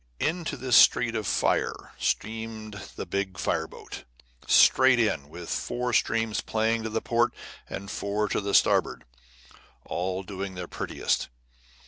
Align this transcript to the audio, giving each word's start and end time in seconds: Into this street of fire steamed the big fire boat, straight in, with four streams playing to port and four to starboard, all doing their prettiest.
Into 0.19 0.57
this 0.57 0.75
street 0.75 1.13
of 1.13 1.27
fire 1.27 1.93
steamed 1.99 2.89
the 2.95 3.05
big 3.05 3.37
fire 3.37 3.67
boat, 3.67 4.03
straight 4.47 4.99
in, 4.99 5.29
with 5.29 5.47
four 5.47 5.93
streams 5.93 6.41
playing 6.41 6.81
to 6.85 7.01
port 7.01 7.35
and 7.69 7.91
four 7.91 8.27
to 8.29 8.51
starboard, 8.55 9.03
all 9.85 10.23
doing 10.23 10.55
their 10.55 10.65
prettiest. 10.67 11.29